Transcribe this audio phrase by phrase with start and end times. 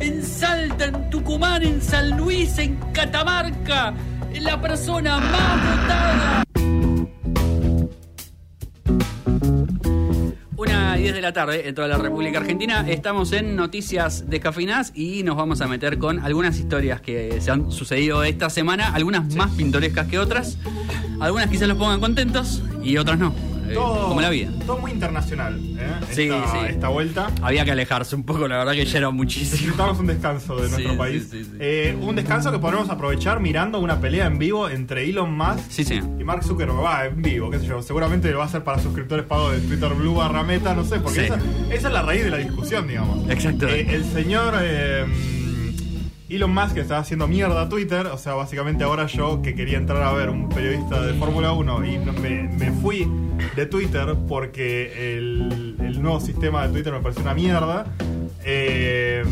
[0.00, 3.94] en Salta, en Tucumán, en San Luis, en Catamarca,
[4.40, 6.44] la persona más votada.
[10.56, 12.84] Una y 10 de la tarde en toda la República Argentina.
[12.88, 17.70] Estamos en Noticias Descafinadas y nos vamos a meter con algunas historias que se han
[17.70, 20.58] sucedido esta semana, algunas más pintorescas que otras.
[21.20, 23.49] Algunas quizás los pongan contentos y otras no.
[23.70, 24.50] Eh, Todo, como la vida.
[24.66, 25.86] Todo muy internacional, ¿eh?
[26.10, 26.58] Sí, esta, sí.
[26.68, 27.30] esta vuelta.
[27.40, 29.52] Había que alejarse un poco, la verdad que ya era muchísimo.
[29.52, 31.28] Necesitamos un descanso de nuestro sí, país.
[31.30, 31.50] sí, sí.
[31.60, 35.84] Eh, un descanso que podemos aprovechar mirando una pelea en vivo entre Elon Musk Sí,
[35.84, 36.00] sí.
[36.18, 36.82] y Mark Zuckerberg.
[36.84, 37.80] Va, en vivo, qué sé yo.
[37.82, 40.98] Seguramente lo va a hacer para suscriptores pagos de Twitter Blue barra meta, no sé,
[41.00, 41.38] porque esa,
[41.70, 43.28] esa es la raíz de la discusión, digamos.
[43.30, 43.68] Exacto.
[43.68, 44.54] Eh, el señor
[46.30, 49.78] Elon Musk que estaba haciendo mierda a Twitter, o sea, básicamente ahora yo que quería
[49.78, 53.08] entrar a ver un periodista de Fórmula 1 y me, me fui
[53.56, 57.86] de Twitter porque el, el nuevo sistema de Twitter me pareció una mierda.
[58.44, 59.24] eh,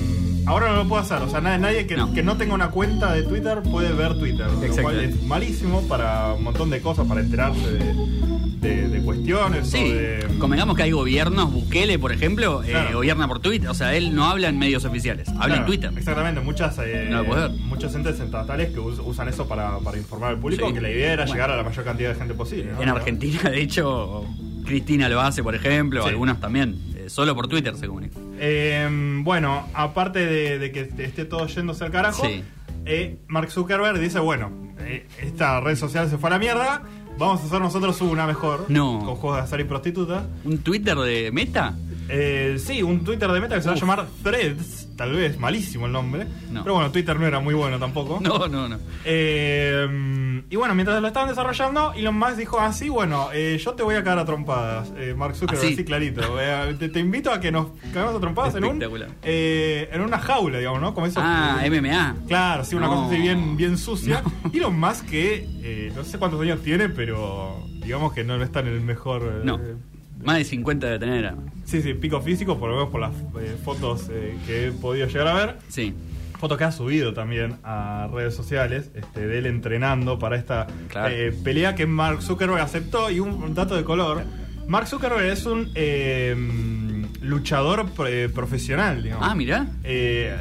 [0.46, 2.12] ahora no lo puedo hacer, o sea, nadie, nadie que, No.
[2.14, 6.32] que no tenga una cuenta de Twitter puede ver Twitter, lo cual es malísimo para
[6.32, 7.94] un montón de cosas, para enterarse de
[9.08, 10.26] cuestiones Sí, o de...
[10.38, 14.26] convengamos que hay gobiernos, Bukele, por ejemplo, eh, gobierna por Twitter, o sea, él no
[14.26, 15.90] habla en medios oficiales, habla en Twitter.
[15.96, 17.24] Exactamente, muchas, eh, No
[17.66, 20.74] muchos entes estatales que us- usan eso para, para informar al público, Sí.
[20.74, 21.32] que la idea era Bueno.
[21.34, 22.72] llegar a la mayor cantidad de gente posible.
[22.72, 22.82] ¿no?
[22.82, 24.26] En Argentina, de hecho,
[24.66, 26.08] Cristina lo hace, por ejemplo, Sí.
[26.10, 28.18] algunos también, eh, solo por Twitter se comunica.
[28.38, 28.86] Eh,
[29.22, 32.42] bueno, aparte de, de que esté todo yéndose al carajo, Sí.
[33.26, 34.50] Mark Zuckerberg dice, bueno,
[35.22, 36.82] esta red social se fue a la mierda,
[37.18, 39.00] vamos a hacer nosotros una mejor, No.
[39.04, 40.24] con juegos de azar y prostitutas.
[40.44, 41.74] ¿Un Twitter de Meta?
[42.08, 45.86] Eh, sí, un Twitter de meta que se va a llamar Threads, tal vez, malísimo
[45.86, 46.62] el nombre, No.
[46.64, 48.18] pero bueno, Twitter no era muy bueno tampoco.
[48.28, 48.78] No, no, no.
[49.04, 53.82] Eh, y bueno, mientras lo estaban desarrollando, Elon Musk dijo así, bueno, eh, yo te
[53.82, 55.74] voy a cagar a trompadas, eh, Mark Zuckerberg, Así.
[55.74, 56.20] así clarito.
[56.78, 58.82] Te, te invito a que nos cagamos a trompadas en un
[59.22, 60.94] en una jaula, digamos, ¿no?
[60.94, 61.20] Como eso.
[61.22, 62.16] Ah, MMA.
[62.26, 62.94] Claro, sí, una No.
[62.94, 64.22] cosa así bien, bien sucia.
[64.44, 64.50] No.
[64.52, 68.68] Elon Musk que eh, no sé cuántos años tiene, pero digamos que no está en
[68.68, 69.42] el mejor...
[69.44, 69.60] No.
[70.24, 71.32] Más de 50 de tener.
[71.64, 75.06] Sí, sí, pico físico, por lo menos por las eh, fotos eh, que he podido
[75.06, 75.56] llegar a ver.
[75.68, 75.94] Sí.
[76.38, 81.12] Fotos que ha subido también a redes sociales este, de él entrenando para esta Claro.
[81.14, 83.10] eh, pelea que Mark Zuckerberg aceptó.
[83.10, 84.22] Y un, un dato de color:
[84.68, 86.36] Mark Zuckerberg es un eh,
[87.22, 87.86] luchador
[88.32, 89.26] profesional, digamos.
[89.28, 89.66] Ah, mirá.
[89.84, 90.34] Eh,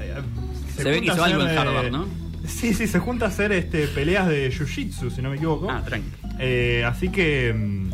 [0.75, 2.05] Se ve que hizo a algo en Harvard, ¿no?
[2.45, 5.69] Sí, sí, se junta a hacer este, peleas de jiu-jitsu, si no me equivoco.
[5.69, 6.07] Ah, tranqui.
[6.39, 7.86] Eh, así que mm,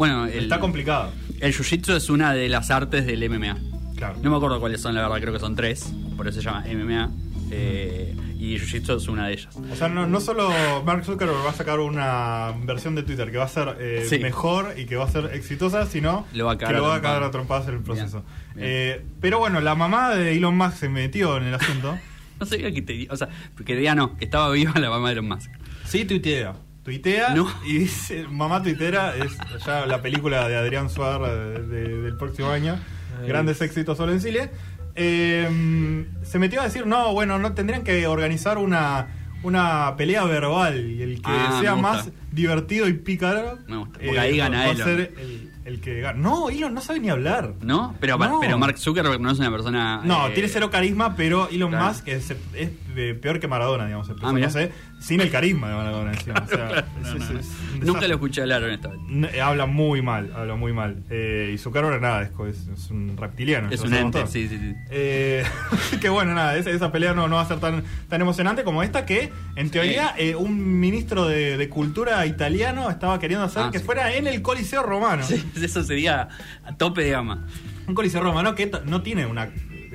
[0.00, 1.12] Bueno, el, está complicado.
[1.40, 3.58] el jiu-jitsu es una de las artes del MMA.
[3.96, 4.16] Claro.
[4.22, 5.92] No me acuerdo cuáles son, la verdad, creo que son tres.
[6.16, 7.10] Por eso se llama MMA.
[7.50, 9.54] eh, y jiu-jitsu es una de ellas.
[9.70, 10.50] O sea, no, no solo
[10.86, 14.18] Mark Zuckerberg va a sacar una versión de Twitter que va a ser eh, Sí.
[14.20, 16.94] mejor y que va a ser exitosa, sino Lo va a cagar que lo va
[16.94, 18.22] a cagar a trompadas en el proceso.
[18.54, 18.66] Bien, bien.
[18.70, 21.98] Eh, pero bueno, la mamá de Elon Musk se metió en el asunto.
[22.40, 23.06] No sabía que te.
[23.10, 23.28] O sea,
[23.66, 25.50] que diga no, que estaba viva la mamá de Elon Musk.
[25.84, 26.54] sí, tuitea.
[26.84, 27.46] Tuitea No.
[27.66, 29.36] y dice, mamá tuitera es
[29.66, 32.78] ya la película de Adrián Suárez de- de- del próximo año.
[33.26, 34.50] Grandes éxitos solo en Chile.
[34.94, 39.08] Eh, se metió a decir, no, bueno, no tendrían que organizar una,
[39.42, 43.58] una pelea verbal y el que Ah, sea más divertido y pícaro.
[43.68, 46.18] Me gusta, porque ahí gana va a ser el, el que gana.
[46.18, 47.54] No, Elon no sabe ni hablar.
[47.60, 47.94] ¿No?
[48.00, 48.40] Pero, No.
[48.40, 50.00] pero Mark Zuckerberg no es una persona.
[50.04, 51.86] No, eh, tiene cero carisma, pero Elon claro.
[51.88, 54.08] Musk es, es, eh, peor que Maradona, digamos.
[54.08, 54.46] Ah, empezó, mirá.
[54.46, 56.42] no sé, sin el carisma de Maradona encima.
[56.44, 57.40] O sea, Claro, es- no, es- no, no.
[57.40, 59.36] es un Nunca lo escuché hablar honestamente.
[59.36, 61.02] Eh, habla muy mal, habla muy mal.
[61.10, 63.68] Eh, y Zuckerberg nada, es, es, es un reptiliano.
[63.70, 64.74] Es un ente, sí, sí, sí.
[64.90, 68.20] Eh, así que bueno, nada, esa, esa pelea no, no va a ser tan, tan
[68.20, 73.46] emocionante como esta que, en teoría, eh, un ministro de, de cultura italiano estaba queriendo
[73.46, 73.84] hacer Ah, que sí.
[73.84, 75.22] fuera en el Coliseo Romano.
[75.24, 76.28] Sí, Eso sería
[76.64, 77.46] a tope de gama.
[77.86, 79.48] Un Coliseo Romano que no tiene una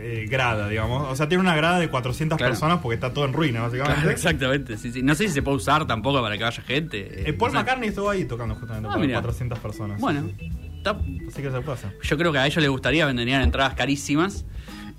[0.08, 1.08] eh, grada, digamos.
[1.12, 2.52] O sea, tiene una grada de 400 Claro.
[2.54, 3.96] personas porque está todo en ruina, básicamente.
[4.02, 4.78] Claro, exactamente.
[4.78, 5.02] Sí, sí.
[5.02, 7.30] No sé si se puede usar tampoco para que vaya gente.
[7.30, 7.64] Eh, Paul no sé.
[7.64, 9.16] McCartney estuvo ahí tocando justamente Ah, para mira.
[9.22, 10.00] 400 personas.
[10.00, 10.30] Bueno,
[10.78, 11.98] está- Así que se puede hacer.
[12.04, 14.46] yo creo que a ellos les gustaría venderían entradas carísimas.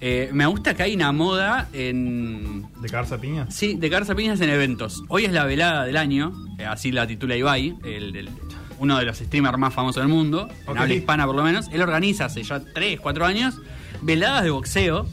[0.01, 2.67] Eh, me gusta que hay una moda en.
[2.83, 3.47] ¿De cagarse a piña?
[3.51, 5.03] Sí, de cagarse piñas en eventos.
[5.09, 8.29] Hoy es la velada del año, eh, así la titula Ibai, el, el-
[8.79, 11.69] uno de los streamers más famosos del mundo, en habla hispana por lo menos.
[11.73, 13.59] Él organiza hace ya 3, 4 años
[14.07, 15.07] veladas de boxeo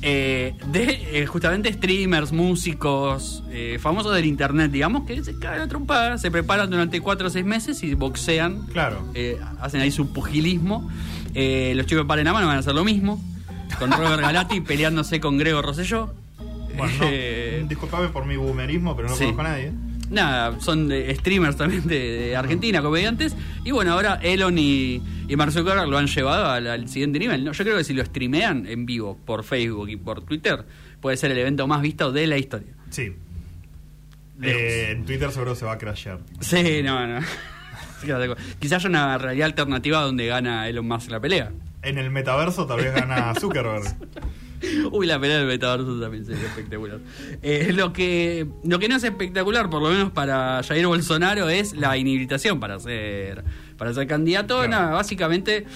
[0.00, 5.68] eh, de eh, justamente streamers, músicos, eh, famosos del internet, digamos, que se caen a
[5.68, 8.66] trompada, se preparan durante 4 o 6 meses y boxean.
[8.66, 9.02] Claro.
[9.60, 10.88] Hacen ahí su pugilismo.
[11.34, 13.22] Los chicos de Panamá van a hacer lo mismo.
[13.78, 16.14] Con Robert Galati peleándose con Grego Rosselló.
[16.76, 19.24] Bueno, no, disculpame por mi boomerismo, pero no sí.
[19.24, 19.72] conozco a nadie.
[20.10, 23.36] Nada, son de- streamers también de, de Argentina, comediantes.
[23.64, 27.44] Y bueno, ahora Elon y, y Mark Zuckerberg lo han llevado al, al siguiente nivel.
[27.44, 27.52] ¿no?
[27.52, 30.64] Yo creo que si lo streamean en vivo por Facebook y por Twitter,
[31.00, 32.72] puede ser el evento más visto de la historia.
[32.90, 33.12] Sí.
[34.40, 36.20] Eh, en Twitter seguro se va a crashear.
[36.40, 37.20] Sí, no, no.
[38.60, 41.50] Quizás haya una realidad alternativa donde gana Elon Musk la pelea.
[41.82, 43.84] En el metaverso tal vez gana Zuckerberg.
[44.92, 47.00] Uy, la pelea del metaverso también sería espectacular.
[47.42, 51.74] Eh, lo, que, lo que no es espectacular, por lo menos para Jair Bolsonaro, es
[51.74, 53.44] la inhabilitación para ser,
[53.76, 54.56] para ser candidato.
[54.56, 54.70] Claro.
[54.70, 55.66] Nada, básicamente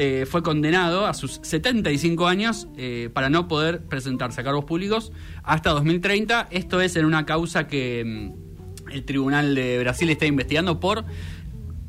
[0.00, 5.12] eh, fue condenado a sus 75 años eh, para no poder presentarse a cargos públicos
[5.42, 6.48] hasta 2030.
[6.52, 11.04] Esto es en una causa que mm, el Tribunal de Brasil está investigando por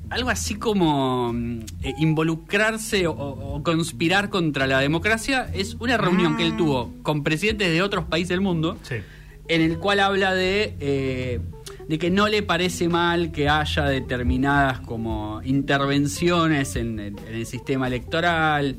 [0.10, 6.36] algo así como mm, eh, involucrarse o, o conspirar contra la democracia es una reunión
[6.38, 8.96] que él tuvo con presidentes de otros países del mundo Sí.
[9.48, 11.40] en el cual habla de, eh,
[11.88, 17.46] de que no le parece mal que haya determinadas como intervenciones en, el- en el
[17.46, 18.78] sistema electoral.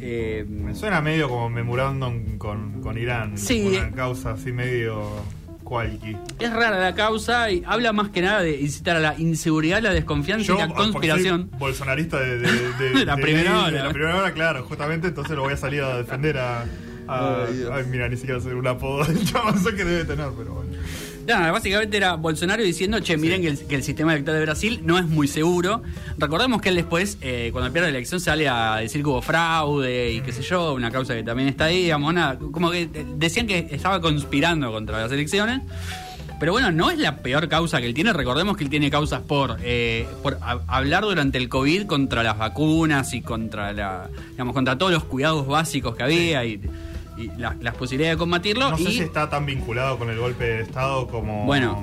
[0.00, 3.38] eh, Me suena medio como memorándum con, con Irán.
[3.38, 3.76] Sí.
[3.78, 5.04] Una causa así medio
[5.72, 6.16] cualqui.
[6.38, 9.94] es rara la causa y habla más que nada de incitar a la inseguridad, la
[9.94, 11.50] desconfianza Yo, y la soy conspiración.
[11.58, 12.48] bolsonarista de, de,
[12.78, 13.70] de- De la primera ley, hora.
[13.78, 16.64] De la primera hora, claro, justamente, entonces lo voy a salir a defender a.
[17.08, 17.70] a- Ay, Dios.
[17.72, 19.18] ay, mira, ni siquiera sé un apodo del
[19.64, 20.71] sé que debe tener, pero bueno.
[21.26, 24.80] Nada, básicamente era Bolsonaro diciendo, che, miren que, el, que el sistema electoral de Brasil
[24.84, 25.82] no es muy seguro.
[26.18, 30.12] Recordemos que él después, eh, cuando pierde la elección, sale a decir que hubo fraude
[30.12, 33.46] y qué sé yo, una causa que también está ahí, digamos, nada, como que decían
[33.46, 35.60] que estaba conspirando contra las elecciones.
[36.40, 38.12] Pero bueno, no es la peor causa que él tiene.
[38.12, 42.36] Recordemos que él tiene causas por, eh, por ha- hablar durante el COVID contra las
[42.36, 46.60] vacunas y contra la, digamos, contra todos los cuidados básicos que había y,
[47.16, 48.70] y la- las posibilidades de combatirlo.
[48.70, 51.44] No sé y si está tan vinculado con el golpe de Estado como.
[51.44, 51.82] Bueno.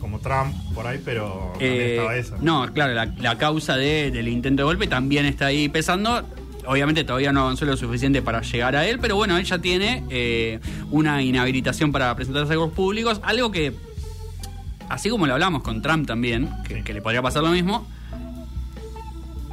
[0.00, 2.36] como Trump por ahí, pero Eh, estaba esa.
[2.42, 6.22] No, claro, la, la causa de- del intento de golpe también está ahí pesando.
[6.66, 10.60] Obviamente todavía no avanzó lo suficiente para llegar a él, pero bueno, ella tiene eh,
[10.90, 13.72] una inhabilitación para presentarse a cargos públicos, algo que,
[14.90, 16.82] así como lo hablamos con Trump también, que, Sí.
[16.82, 17.86] que le podría pasar lo mismo,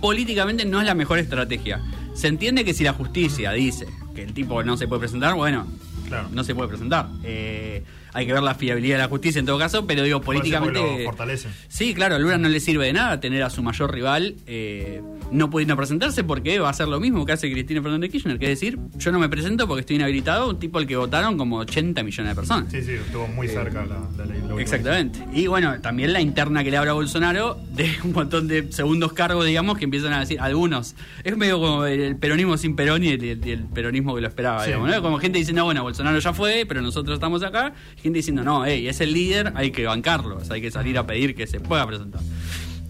[0.02, 1.82] políticamente no es la mejor estrategia.
[2.14, 3.88] Se entiende que si la justicia dice
[4.22, 5.66] que el tipo no se puede presentar, bueno,
[6.08, 6.28] Claro.
[6.32, 7.08] no se puede presentar.
[7.24, 10.80] Eh, hay que ver la fiabilidad de la justicia en todo caso, pero digo, políticamente...
[10.80, 11.50] lo fortalece.
[11.68, 15.02] Sí, claro, a Lula no le sirve de nada tener a su mayor rival eh,
[15.32, 18.52] no pudiendo presentarse porque va a hacer lo mismo que hace Cristina Fernández Kirchner, que
[18.52, 21.58] es decir, yo no me presento porque estoy inhabilitado, un tipo al que votaron como
[21.60, 22.72] 80 millones de personas.
[22.72, 24.38] Sí, sí, estuvo muy cerca la, la ley.
[24.42, 24.60] último.
[24.60, 25.20] Exactamente.
[25.34, 29.14] Y bueno, también la interna que le abra a Bolsonaro de un montón de segundos
[29.14, 30.96] cargos, digamos, que empiezan a decir algunos.
[31.24, 34.62] Es medio como el peronismo sin Perón y el, el- el peronismo que lo esperaba,
[34.62, 34.68] Sí.
[34.68, 35.02] digamos, ¿no?
[35.02, 37.74] Como gente diciendo, bueno, Bolsonaro ya fue, pero nosotros estamos acá.
[38.02, 40.98] Gente diciendo, no, hey, es el líder, hay que bancarlo, o sea, hay que salir
[40.98, 42.22] a pedir que se pueda presentar.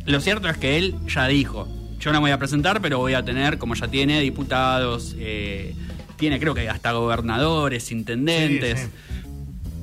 [0.05, 1.67] Lo cierto es que él ya dijo,
[1.99, 5.75] yo no me voy a presentar, pero voy a tener, como ya tiene, diputados, eh,
[6.17, 8.79] tiene creo que hasta gobernadores, intendentes.
[8.79, 8.87] Sí,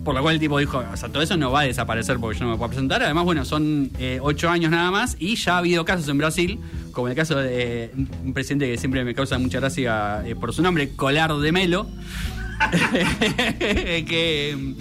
[0.04, 2.38] Por lo cual el tipo dijo, o sea, todo eso no va a desaparecer porque
[2.38, 3.02] yo no me puedo presentar.
[3.02, 6.58] Además, bueno, son eh, ocho años nada más y ya ha habido casos en Brasil,
[6.92, 10.54] como el caso de un- un presidente que siempre me causa mucha gracia eh, por
[10.54, 11.86] su nombre, Colar de Melo,
[14.06, 14.74] que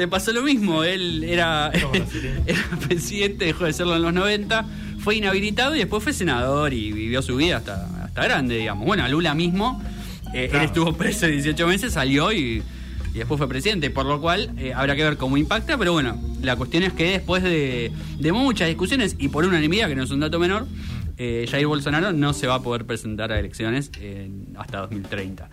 [0.00, 0.82] le pasó lo mismo.
[0.82, 1.70] Él era,
[2.88, 4.64] presidente, dejó de serlo en los 90,
[4.98, 8.86] fue inhabilitado y después fue senador y vivió su vida hasta, hasta grande, digamos.
[8.86, 9.82] Bueno, a Lula mismo,
[10.34, 10.58] eh, Claro.
[10.64, 12.62] él estuvo preso 18 meses, salió y,
[13.14, 16.18] y después fue presidente, por lo cual eh, habrá que ver cómo impacta, pero bueno,
[16.42, 20.10] la cuestión es que después de, de muchas discusiones y por unanimidad, que no es
[20.10, 20.66] un dato menor,
[21.18, 23.90] eh, Jair Bolsonaro no se va a poder presentar a elecciones
[24.56, 25.50] hasta 2030.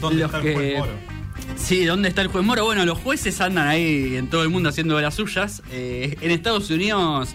[0.00, 1.19] ¿Dónde Los está que- el juez Moro?
[1.56, 2.64] Sí, ¿dónde está el juez Moro?
[2.64, 5.62] Bueno, los jueces andan ahí en todo el mundo haciendo de las suyas.
[5.70, 7.30] Eh, en Estados Unidos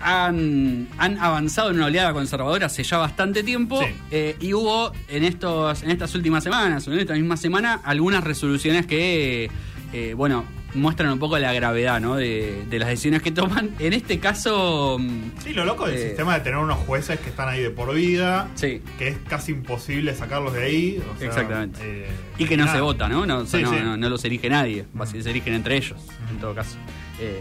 [0.00, 3.88] han, han avanzado en una oleada conservadora hace ya bastante tiempo Sí.
[4.10, 8.22] eh, y hubo en estos en estas últimas semanas o en esta misma semana algunas
[8.22, 9.50] resoluciones que
[9.92, 10.44] eh, bueno
[10.76, 12.14] muestran un poco la gravedad ¿no?
[12.16, 16.08] de, de las decisiones que toman en este caso mm, Sí, lo loco del Eh,
[16.08, 19.52] sistema de tener unos jueces que están ahí de por vida, sí que es casi
[19.52, 21.02] imposible sacarlos de ahí.
[21.14, 21.80] o sea, Exactamente.
[21.82, 22.06] eh,
[22.38, 22.76] Y que no nada.
[22.76, 23.26] se vota, ¿no?
[23.26, 23.78] No, o sea, Sí, no, sí.
[23.82, 25.98] no- no los elige nadie, basi- se eligen entre ellos,
[26.30, 26.76] en todo caso.
[27.20, 27.40] Eh,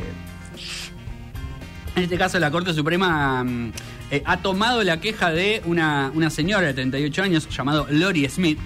[1.96, 3.72] en este caso, la Corte Suprema mm,
[4.26, 8.60] ha tomado la queja de una, una señora de 38 años llamada Lori Smith,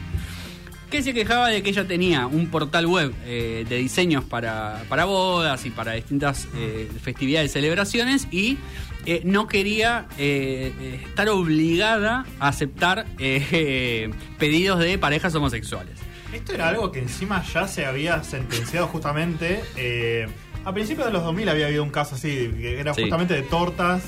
[0.90, 5.06] que se quejaba de que ella tenía un portal web eh, de diseños para, para
[5.06, 8.58] bodas y para distintas eh, festividades y celebraciones y
[9.06, 15.98] eh, no quería estar obligada a aceptar eh, pedidos de parejas homosexuales.
[16.34, 19.62] Esto era algo que encima ya se había sentenciado justamente.
[19.78, 20.28] eh,
[20.66, 22.28] a principios de los 2000 había habido un caso así,
[22.60, 23.02] que era Sí.
[23.04, 24.04] justamente de tortas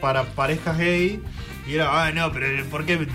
[0.00, 1.20] para parejas gay.
[1.66, 3.06] Y era, ah, no, pero ¿por qué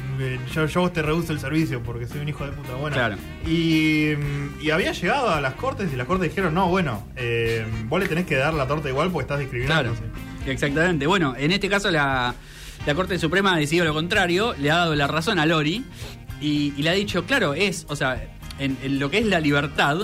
[0.56, 1.84] yo, yo te reduce el servicio?
[1.84, 2.75] Porque soy un hijo de puta.
[2.75, 3.18] Bueno, Claro.
[3.46, 7.66] y, mm, y había llegado a las cortes y las cortes dijeron, no, bueno, eh,
[7.88, 9.94] vos le tenés que dar la torta igual porque estás discriminando.
[9.94, 10.12] Claro,
[10.46, 11.08] exactamente.
[11.08, 12.34] Bueno, en este caso la,
[12.86, 15.84] la Corte Suprema ha decidido lo contrario, le ha dado la razón a Lori
[16.39, 18.24] y, y le ha dicho, claro, es, o sea,
[18.60, 19.98] en, en lo que es la libertad,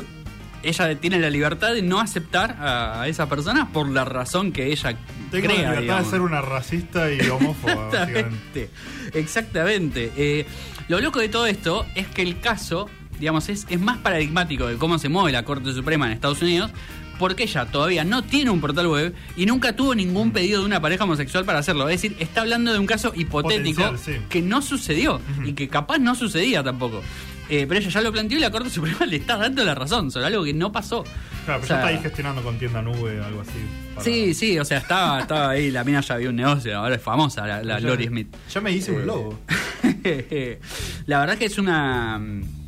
[0.63, 4.65] ella tiene la libertad de no aceptar a, a esa persona por la razón que
[4.71, 4.95] ella
[5.41, 5.57] Tengo crea.
[5.57, 6.05] la libertad digamos.
[6.05, 7.89] de ser una racista y homófoba.
[7.91, 8.69] Exactamente.
[9.13, 10.11] Exactamente.
[10.17, 10.45] Eh,
[10.87, 14.77] lo loco de todo esto es que el caso, digamos, es, es más paradigmático de
[14.77, 16.71] cómo se mueve la Corte Suprema en Estados Unidos.
[17.19, 20.81] Porque ella todavía no tiene un portal web y nunca tuvo ningún pedido de una
[20.81, 21.87] pareja homosexual para hacerlo.
[21.87, 24.25] Es decir, está hablando de un caso hipotético Potencial, sí.
[24.29, 27.01] que no sucedió y que capaz no sucedía tampoco.
[27.49, 30.09] Eh, pero ella ya lo planteó y la Corte Suprema le está dando la razón
[30.09, 31.03] sobre algo que no pasó.
[31.45, 33.51] Claro, pero O ya sea, está ahí gestionando con tienda nube algo así.
[33.95, 36.95] para- Sí, sí, o sea, estaba, estaba ahí, la mina ya había un negocio, ahora
[36.95, 38.33] es famosa la, la Ya- Lori Smith.
[38.53, 39.39] Ya me hice Eh, un logo.
[41.05, 42.21] la verdad que es una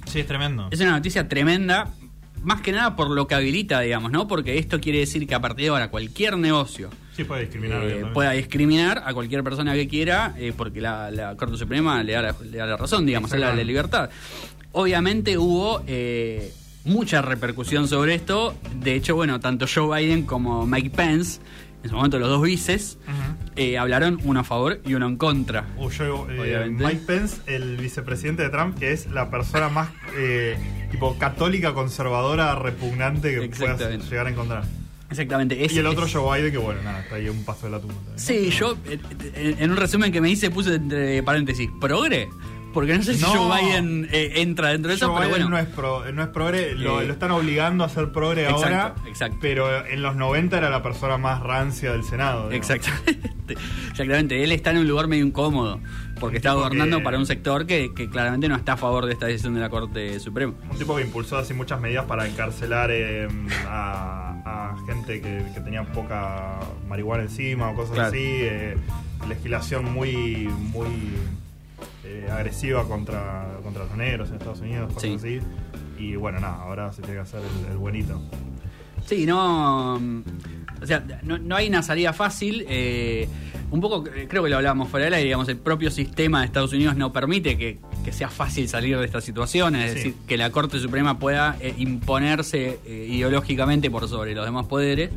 [0.07, 0.67] Sí, es tremendo.
[0.71, 1.89] es una noticia tremenda,
[2.43, 4.27] más que nada por lo que habilita, digamos, ¿no?
[4.27, 7.81] Porque esto quiere decir que a partir de ahora cualquier negocio Sí, puede discriminar.
[7.83, 12.13] eh, pueda discriminar a cualquier persona que quiera, eh, porque la, la Corte Suprema le
[12.13, 14.09] da la, le da la razón, digamos, es la, la libertad.
[14.73, 16.51] Obviamente hubo eh,
[16.85, 18.55] mucha repercusión sobre esto.
[18.79, 21.41] De hecho, bueno, tanto Joe Biden como Mike Pence,
[21.83, 22.97] en su momento los dos vices,
[23.55, 25.67] eh, hablaron uno a favor y uno en contra.
[25.77, 26.67] Uh, yo, eh.
[26.69, 30.57] Mike Pence, el vicepresidente de Trump, que es la persona más eh,
[30.91, 34.63] tipo católica, conservadora, repugnante que puedas llegar a encontrar.
[35.07, 35.67] Exactamente.
[35.71, 37.95] y el otro Joe Biden, que bueno, nada, está ahí un paso de la tumba.
[37.95, 38.19] también.
[38.19, 38.99] Sí, yo eh,
[39.35, 42.27] en, en un resumen que me hice puse entre paréntesis, progre,
[42.75, 43.29] porque no sé si No.
[43.29, 45.57] Joe Biden eh, entra dentro de eso, Joe pero Biden bueno.
[45.57, 48.65] no es, pro- no es progre, lo, Eh, lo están obligando a ser progre exacto,
[48.67, 48.95] ahora.
[49.07, 49.37] exacto.
[49.41, 52.49] Pero en los 90 era la persona más rancia del Senado.
[52.49, 52.69] digamos.
[52.69, 53.31] Exactamente.
[53.89, 54.43] Exactamente.
[54.43, 55.79] Él está en un lugar medio incómodo,
[56.19, 59.13] porque está gobernando que- para un sector que, que claramente no está a favor de
[59.13, 60.53] esta decisión de la Corte Suprema.
[60.69, 63.27] Un tipo que impulsó así muchas medidas para encarcelar eh,
[63.67, 68.09] a, a gente que, que tenía poca marihuana encima o cosas Claro.
[68.09, 68.19] así.
[68.21, 68.77] eh,
[69.29, 70.87] legislación muy muy
[72.05, 75.15] eh, agresiva contra, contra los negros en Estados Unidos, cosas Sí.
[75.15, 75.39] así.
[75.97, 78.21] Y bueno, nada, ahora se tiene que hacer el, el buenito.
[79.05, 79.99] Sí, no.
[79.99, 80.21] mm,
[80.81, 82.65] O sea, no, no hay una salida fácil.
[82.67, 83.27] eh,
[83.71, 86.45] un poco, eh, creo que lo hablábamos fuera del aire, digamos, el propio sistema de
[86.45, 89.95] Estados Unidos no permite que, que sea fácil salir de esta situación, es Sí.
[89.97, 95.09] decir, que la Corte Suprema pueda eh, imponerse eh, ideológicamente por sobre los demás poderes.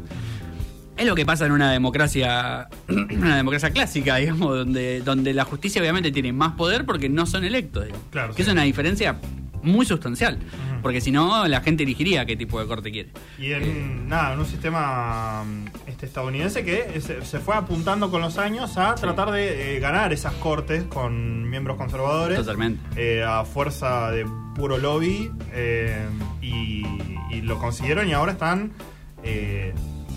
[0.98, 5.80] Es lo que pasa en una democracia, una democracia clásica, digamos, donde, donde la justicia
[5.80, 8.06] obviamente tiene más poder porque no son electos, digamos.
[8.10, 8.48] Claro, que sí.
[8.48, 9.16] es una diferencia
[9.62, 10.38] muy sustancial,
[10.82, 13.10] porque si no la gente elegiría qué tipo de corte quiere.
[13.38, 18.20] Y en, nada, en un sistema mm, este, estadounidense que se, se fue apuntando con
[18.20, 22.38] los años a tratar de eh, ganar esas cortes con miembros conservadores.
[22.38, 22.80] Totalmente.
[22.96, 24.24] eh, a fuerza de
[24.54, 26.06] puro lobby eh,
[26.40, 26.84] y,
[27.30, 28.72] y lo consiguieron y ahora están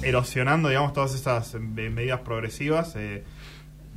[0.03, 2.95] erosionando, digamos, todas esas eh, medidas progresivas.
[2.95, 3.23] eh,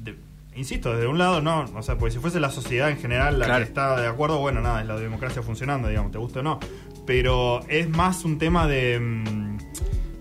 [0.03, 0.17] de-
[0.57, 3.47] insisto, desde un lado no, o sea, porque si fuese la sociedad en general la
[3.47, 3.65] Claro.
[3.65, 6.61] que está de acuerdo, bueno, nada, es la democracia funcionando, digamos, te gusta o no.
[7.07, 8.99] Pero es más un tema de...
[9.01, 9.59] mm,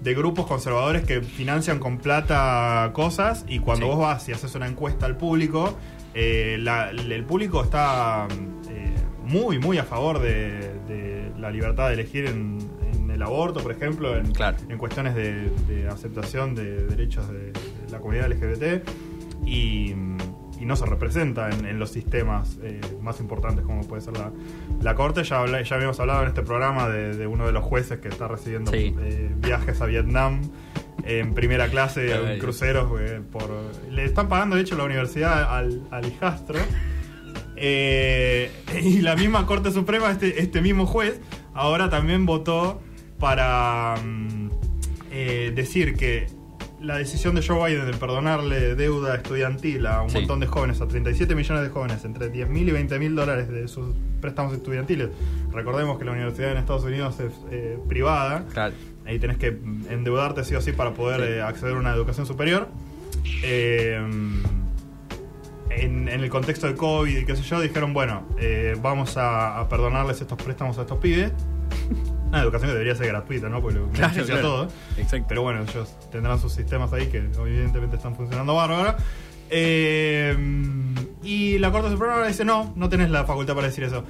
[0.03, 3.89] de grupos conservadores que financian con plata cosas y cuando Sí.
[3.91, 5.77] vos vas y haces una encuesta al público,
[6.13, 8.27] eh, la- el público está
[8.69, 12.57] eh, muy, muy a favor de, de la libertad de elegir en
[13.13, 14.57] el aborto, por ejemplo, en, Claro.
[14.69, 18.87] en cuestiones de, de aceptación de derechos de, de la comunidad LGBT
[19.45, 19.93] y,
[20.59, 24.31] y no se representa en, en los sistemas eh, más importantes como puede ser la,
[24.81, 25.23] la Corte.
[25.23, 28.71] Ya, habíamos hablado en este programa de, de uno de los jueces que está recibiendo
[28.71, 28.95] Sí.
[28.99, 30.41] eh, viajes a Vietnam
[31.05, 33.49] en primera clase en cruceros eh, por
[33.91, 36.59] le están pagando de hecho la universidad al, al hijastro
[37.55, 38.51] Eh,
[38.81, 41.19] y la misma Corte Suprema este, este mismo juez
[41.53, 42.81] ahora también votó
[43.23, 44.49] para mm,
[45.09, 46.27] eh, decir que
[46.81, 50.17] la decisión de Joe Biden de perdonarle deuda estudiantil a un Sí.
[50.17, 53.47] montón de jóvenes, a 37 millones de jóvenes, entre 10 mil y 20 mil dólares
[53.47, 55.07] de sus préstamos estudiantiles.
[55.53, 58.43] Recordemos que la universidad en Estados Unidos es eh, privada.
[58.51, 58.73] Claro.
[59.05, 59.57] Ahí tenés que
[59.89, 61.27] endeudarte sí o sí para poder Sí.
[61.29, 62.67] eh, acceder a una educación superior.
[63.41, 63.95] Eh,
[65.69, 68.23] en, en el contexto de COVID y qué sé yo, dijeron, bueno,
[68.81, 71.31] vamos a, a perdonarles estos préstamos a estos pibes.
[72.33, 73.61] Una educación que debería ser gratuita, ¿no?
[73.61, 74.41] Porque lo Claro, beneficia claro.
[74.65, 74.67] todo.
[74.97, 75.25] Exacto.
[75.29, 78.95] Pero bueno, ellos tendrán sus sistemas ahí que evidentemente están funcionando bárbaro.
[79.49, 80.35] Eh,
[81.23, 84.03] y la Corte Suprema ahora dice, no, no tenés la facultad para decir eso.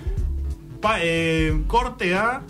[0.81, 2.41] Pa- eh, corte a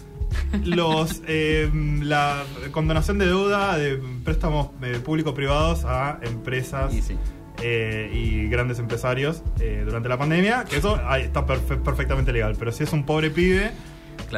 [0.64, 1.70] los eh,
[2.02, 7.18] la condonación de deuda de préstamos eh, público-privados a empresas Y sí.
[7.62, 12.56] eh, y grandes empresarios eh, durante la pandemia, que eso está perfe- perfectamente legal.
[12.58, 13.72] Pero si es un pobre pibe,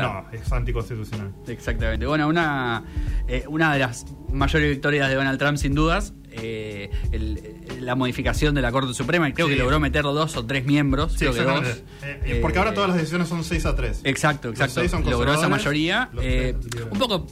[0.01, 0.27] Claro.
[0.31, 1.33] no, es anticonstitucional.
[1.47, 2.05] Exactamente.
[2.05, 2.83] Bueno, una,
[3.27, 7.39] eh, una de las mayores victorias de Donald Trump, sin dudas, eh, el-
[7.79, 9.53] la modificación de la Corte Suprema, y creo Sí.
[9.53, 11.83] que logró meter dos o tres miembros, Sí, creo que dos.
[12.03, 14.01] Eh, porque ahora todas las decisiones son 6 a 3.
[14.03, 14.79] Exacto, Los exacto.
[14.81, 16.09] seis son Logró esa mayoría.
[16.13, 17.25] los eh, tres un poco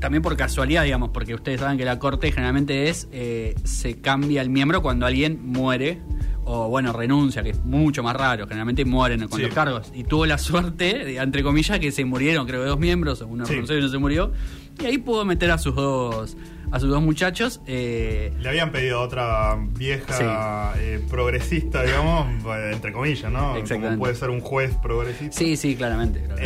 [0.00, 4.42] también por casualidad, digamos, porque ustedes saben que la corte generalmente es eh, se cambia
[4.42, 6.00] el miembro cuando alguien muere
[6.46, 8.46] o bueno renuncia, que es mucho más raro.
[8.46, 9.46] Generalmente mueren con Sí.
[9.46, 9.90] los cargos.
[9.94, 13.52] Y tuvo la suerte, entre comillas, que se murieron, creo que dos miembros, uno Sí.
[13.52, 14.32] renunció y uno se murió.
[14.80, 16.36] Y ahí pudo meter a sus dos
[16.72, 17.60] a sus dos muchachos.
[17.68, 23.54] eh, Le habían pedido a otra vieja eh, progresista, digamos, eh, entre comillas, ¿no?
[23.68, 25.36] Como puede ser un juez progresista.
[25.38, 26.18] sí, sí, claramente.
[26.20, 26.42] claramente.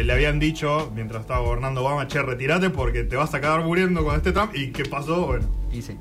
[0.00, 3.62] Eh, le habían dicho, mientras estaba gobernando Obama, che, retirate porque te vas a quedar
[3.62, 4.54] muriendo con este Trump.
[4.54, 5.26] ¿Y qué pasó?
[5.26, 5.96] Bueno, y sí.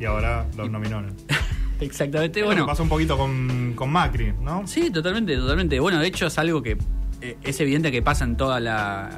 [0.00, 1.14] y ahora los nominaron.
[1.80, 2.42] Exactamente.
[2.42, 4.66] Bueno, pasó un poquito con, con Macri, ¿no?
[4.66, 5.78] Sí, totalmente, totalmente.
[5.80, 6.76] Bueno, de hecho es algo que
[7.20, 9.10] eh, es evidente que pasa en toda la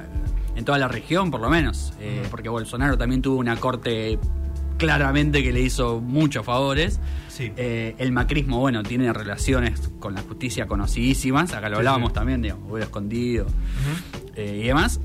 [0.56, 4.18] en toda la región, por lo menos, eh, porque Bolsonaro también tuvo una corte
[4.76, 7.00] claramente que le hizo muchos favores.
[7.28, 7.52] Sí.
[7.56, 11.52] Eh, el macrismo, bueno, tiene relaciones con la justicia conocidísimas.
[11.54, 12.14] Acá lo hablábamos sí.
[12.14, 13.46] también, digamos, hubiera escondido
[14.36, 15.00] eh, y demás.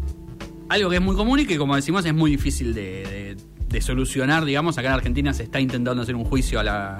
[0.67, 3.37] Algo que es muy común y que, como decimos, es muy difícil de, de-
[3.69, 4.77] de solucionar, digamos.
[4.77, 6.99] Acá en Argentina se está intentando hacer un juicio a la.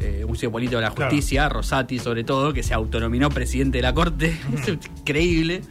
[0.00, 1.10] Eh, un político a la Claro.
[1.10, 4.36] justicia, Rosati sobre todo, que se autonominó presidente de la corte.
[4.62, 5.62] es increíble.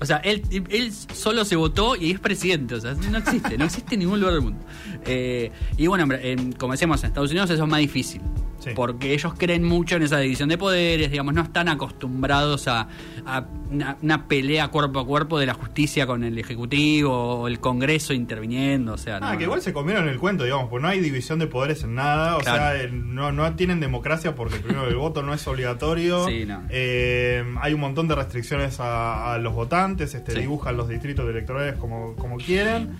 [0.00, 2.74] O sea, él, él solo se votó y es presidente.
[2.74, 4.60] O sea, no existe, no existe en ningún lugar del mundo.
[5.04, 8.20] Eh, y bueno, en- como decíamos, en Estados Unidos eso es más difícil.
[8.60, 8.70] Sí.
[8.74, 12.88] Porque ellos creen mucho en esa división de poderes, digamos, no están acostumbrados a,
[13.26, 17.58] a una, una pelea cuerpo a cuerpo de la justicia con el Ejecutivo o el
[17.58, 19.16] Congreso interviniendo, o sea...
[19.22, 21.82] Ah, no- que igual se comieron el cuento, digamos, porque no hay división de poderes
[21.84, 22.78] en nada, o Claro.
[22.78, 26.62] sea, no, no tienen democracia porque primero el voto no es obligatorio, Sí, no.
[26.68, 30.40] Eh, hay un montón de restricciones a, a los votantes, este, Sí.
[30.40, 32.90] dibujan los distritos electorales como, como quieren,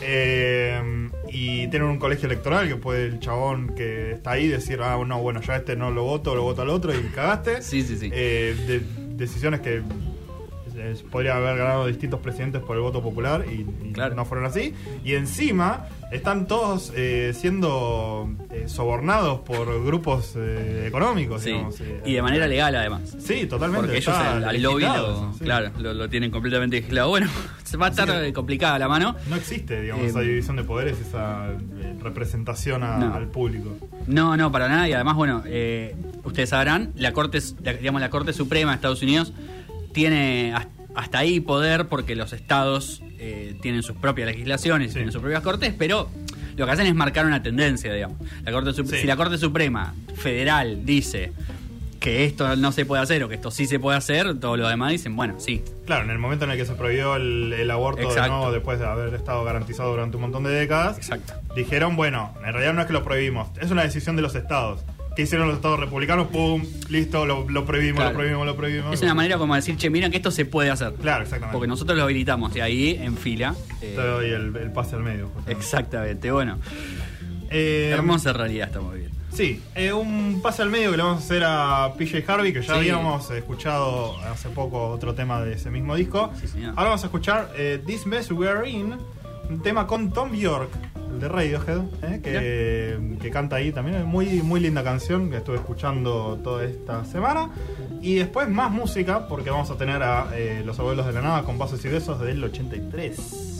[0.00, 4.96] Eh, y tienen un colegio electoral que puede el chabón que está ahí decir, ah,
[5.06, 7.62] no, bueno, ya este no lo voto, lo voto al otro y cagaste.
[7.62, 8.10] Sí, sí, sí.
[8.12, 9.82] Eh, de- decisiones que
[10.92, 14.14] eh, podría haber ganado distintos presidentes por el voto popular y, y Claro.
[14.14, 14.74] no fueron así.
[15.04, 21.42] Y encima están todos eh, siendo eh, sobornados por grupos eh, económicos.
[21.42, 21.50] Sí.
[21.50, 22.00] digamos, eh.
[22.04, 23.16] Y de manera legal, además.
[23.18, 23.86] Sí, totalmente.
[23.86, 25.44] Porque ellos al, al lobby lo, eso, sí.
[25.44, 27.08] claro, lo, lo tienen completamente legislado.
[27.08, 27.28] Bueno,
[27.64, 29.16] se va a estar complicada la mano.
[29.28, 31.48] No existe, digamos, esa división de poderes, esa
[32.02, 33.14] representación a- No.
[33.14, 33.76] al público.
[34.06, 34.88] No, no, para nada.
[34.88, 39.02] Y además, bueno, eh, ustedes sabrán, la Corte, la- digamos, la Corte Suprema de Estados
[39.02, 39.32] Unidos
[39.92, 40.66] tiene has-
[40.96, 44.94] hasta ahí poder porque los estados eh, tienen sus propias legislaciones, y Sí.
[44.94, 46.08] tienen sus propias cortes, pero
[46.56, 48.18] lo que hacen es marcar una tendencia, digamos.
[48.44, 48.82] La Corte Sí.
[49.00, 51.32] Si la Corte Suprema Federal dice
[52.00, 54.68] que esto no se puede hacer o que esto sí se puede hacer, todo lo
[54.68, 55.62] demás dicen, bueno, sí.
[55.86, 58.78] Claro, en el momento en el que se prohibió el, el aborto de nuevo, después
[58.78, 61.32] de haber estado garantizado durante un montón de décadas, Exacto.
[61.56, 64.80] dijeron, bueno, en realidad no es que lo prohibimos, es una decisión de los estados.
[65.16, 66.26] ¿Qué hicieron los estados republicanos?
[66.28, 66.62] ¡Pum!
[66.90, 68.10] Listo, lo, lo prohibimos, Claro.
[68.12, 68.94] lo prohibimos, lo prohibimos.
[68.94, 70.92] Es una manera como decir, che, miren que esto se puede hacer.
[70.94, 71.54] Claro, exactamente.
[71.54, 73.54] Porque nosotros lo habilitamos y ahí en fila.
[73.80, 75.28] eh, Te doy el, el pase al medio.
[75.28, 75.52] justamente.
[75.52, 76.58] exactamente, bueno.
[77.50, 79.16] Eh, Hermosa realidad estamos viendo.
[79.32, 82.60] Sí, eh, un pase al medio que le vamos a hacer a PJ Harvey, que
[82.60, 82.72] ya Sí.
[82.72, 86.30] habíamos escuchado hace poco otro tema de ese mismo disco.
[86.40, 86.70] Sí, señor.
[86.70, 88.96] Ahora vamos a escuchar eh, This Mess We're In,
[89.50, 90.70] un tema con Tom York,
[91.16, 94.04] el de Radiohead, eh, que, que canta ahí también.
[94.04, 97.50] Muy, muy linda canción que estuve escuchando toda esta semana.
[98.00, 101.42] Y después más música, porque vamos a tener a eh, Los Abuelos de la Nada
[101.42, 103.55] con Vasos y Besos del 83.